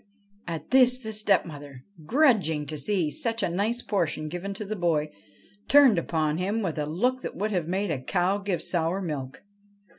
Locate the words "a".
3.43-3.49, 6.79-6.87, 7.91-8.01